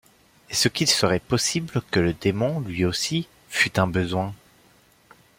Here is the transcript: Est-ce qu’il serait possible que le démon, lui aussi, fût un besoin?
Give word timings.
Est-ce 0.49 0.67
qu’il 0.67 0.87
serait 0.89 1.19
possible 1.19 1.79
que 1.91 1.99
le 1.99 2.13
démon, 2.13 2.61
lui 2.61 2.85
aussi, 2.85 3.27
fût 3.49 3.79
un 3.79 3.85
besoin? 3.85 4.33